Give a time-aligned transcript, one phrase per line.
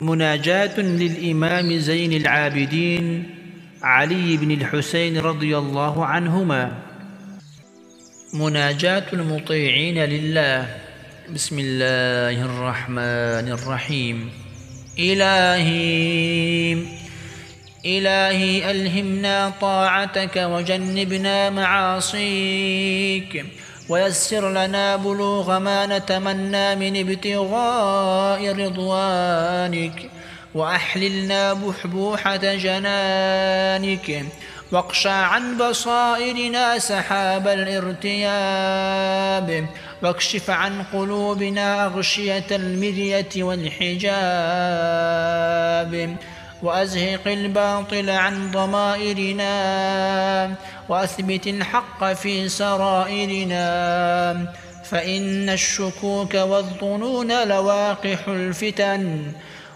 [0.00, 3.30] مناجاة للإمام زين العابدين
[3.82, 6.72] علي بن الحسين رضي الله عنهما.
[8.34, 10.76] مناجاة المطيعين لله.
[11.34, 14.30] بسم الله الرحمن الرحيم.
[14.98, 16.72] إلهي
[17.86, 23.44] إلهي ألهمنا طاعتك وجنبنا معاصيك.
[23.88, 30.10] ويسر لنا بلوغ ما نتمنى من ابتغاء رضوانك
[30.54, 34.24] وأحللنا بحبوحة جنانك
[34.72, 38.66] واقشع عن بصائرنا سحاب الارتياب
[40.02, 44.06] واكشف عن قلوبنا أغشية المرية والحجاب
[46.66, 49.54] وأزهق الباطل عن ضمائرنا
[50.88, 53.66] وأثبت الحق في سرائرنا
[54.84, 59.32] فإن الشكوك والظنون لواقح الفتن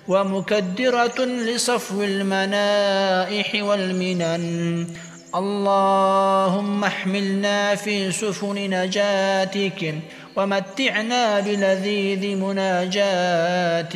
[0.09, 4.87] ومكدرة لصفو المنائح والمنن
[5.35, 9.95] اللهم احملنا في سفن نجاتك
[10.37, 13.91] ومتعنا بلذيذ مناجاتك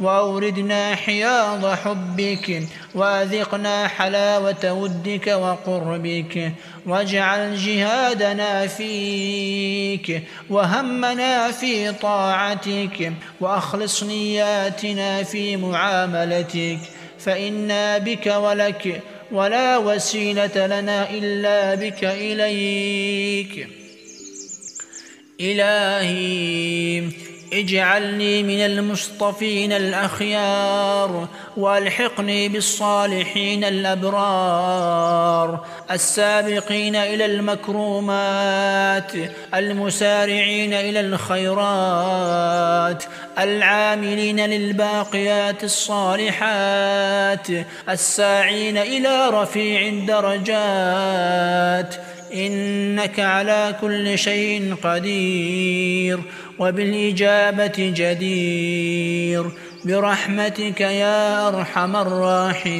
[0.00, 2.62] وأوردنا حياض حبك
[2.94, 6.52] وأذقنا حلاوة ودك وقربك
[6.86, 16.78] واجعل جهادنا فيك وهمنا في طاعتك وأخلص نياتنا في معاملتك.
[17.18, 23.68] فإنا بك ولك ولا وسيلة لنا إلا بك إليك.
[25.40, 27.08] إلهي
[27.52, 39.12] اجعلني من المصطفين الأخيار والحقني بالصالحين الأبرار السابقين إلى المكرومات
[39.54, 43.04] المسارعين إلى الخيرات
[43.38, 47.46] العاملين للباقيات الصالحات
[47.88, 51.94] الساعين إلى رفيع الدرجات
[52.34, 56.20] إنك على كل شيء قدير
[56.58, 59.50] وبالإجابة جدير.
[59.84, 62.78] برحمتك يا أرحم الراحمين.